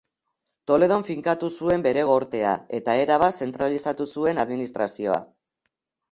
[0.69, 5.21] Toledon finkatu zuen bere gortea eta erabat zentralizatu zuen administrazioa.